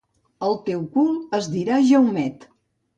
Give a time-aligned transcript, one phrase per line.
[0.47, 2.53] El teu cul es dirà Jaumet.